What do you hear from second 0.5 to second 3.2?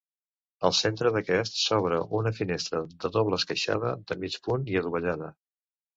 Al centre d'aquest s'obre una finestra de